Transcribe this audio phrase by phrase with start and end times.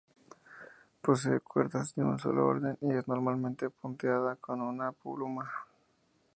[1.03, 5.47] Posee cuerdas de un solo orden y es normalmente punteada con una pluma.